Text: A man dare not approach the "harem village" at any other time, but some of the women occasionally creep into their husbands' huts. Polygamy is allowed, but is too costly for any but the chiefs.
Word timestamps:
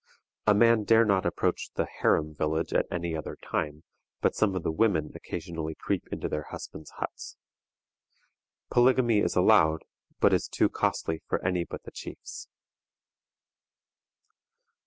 A 0.47 0.55
man 0.55 0.83
dare 0.83 1.05
not 1.05 1.27
approach 1.27 1.69
the 1.75 1.85
"harem 1.85 2.33
village" 2.33 2.73
at 2.73 2.87
any 2.89 3.15
other 3.15 3.35
time, 3.45 3.83
but 4.19 4.33
some 4.33 4.55
of 4.55 4.63
the 4.63 4.71
women 4.71 5.11
occasionally 5.13 5.75
creep 5.75 6.07
into 6.11 6.27
their 6.27 6.47
husbands' 6.49 6.89
huts. 6.97 7.37
Polygamy 8.71 9.19
is 9.19 9.35
allowed, 9.35 9.83
but 10.19 10.33
is 10.33 10.47
too 10.47 10.69
costly 10.69 11.21
for 11.27 11.39
any 11.45 11.63
but 11.65 11.83
the 11.83 11.91
chiefs. 11.91 12.47